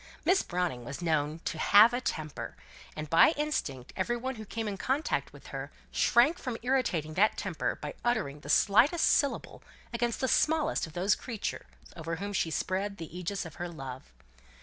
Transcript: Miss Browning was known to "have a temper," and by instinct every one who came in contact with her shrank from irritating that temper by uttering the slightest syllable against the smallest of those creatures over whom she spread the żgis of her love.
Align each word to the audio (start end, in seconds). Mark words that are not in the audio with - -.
Miss 0.25 0.41
Browning 0.41 0.83
was 0.83 1.03
known 1.03 1.41
to 1.45 1.59
"have 1.59 1.93
a 1.93 2.01
temper," 2.01 2.55
and 2.95 3.07
by 3.07 3.33
instinct 3.37 3.93
every 3.95 4.17
one 4.17 4.33
who 4.37 4.45
came 4.45 4.67
in 4.67 4.75
contact 4.75 5.31
with 5.31 5.45
her 5.53 5.71
shrank 5.91 6.39
from 6.39 6.57
irritating 6.63 7.13
that 7.13 7.37
temper 7.37 7.75
by 7.79 7.93
uttering 8.03 8.39
the 8.39 8.49
slightest 8.49 9.05
syllable 9.05 9.61
against 9.93 10.19
the 10.19 10.27
smallest 10.27 10.87
of 10.87 10.93
those 10.93 11.13
creatures 11.13 11.67
over 11.95 12.15
whom 12.15 12.33
she 12.33 12.49
spread 12.49 12.97
the 12.97 13.09
żgis 13.09 13.45
of 13.45 13.57
her 13.61 13.69
love. 13.69 14.11